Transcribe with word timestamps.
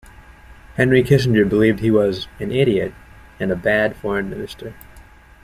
Henry 0.77 1.03
Kissinger 1.03 1.47
believed 1.47 1.79
he 1.79 1.91
was 1.91 2.27
"an 2.39 2.51
idiot" 2.51 2.91
and 3.39 3.51
a 3.51 3.55
"bad" 3.55 3.95
foreign 3.95 4.31
minister. 4.31 4.73